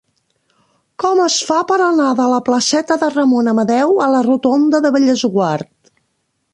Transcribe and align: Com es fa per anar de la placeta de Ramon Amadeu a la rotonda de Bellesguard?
Com 1.03 1.21
es 1.25 1.35
fa 1.49 1.57
per 1.73 1.77
anar 1.89 2.07
de 2.21 2.27
la 2.33 2.41
placeta 2.49 2.99
de 3.05 3.11
Ramon 3.13 3.53
Amadeu 3.55 3.95
a 4.07 4.11
la 4.17 4.27
rotonda 4.31 4.85
de 4.87 4.97
Bellesguard? 4.99 5.75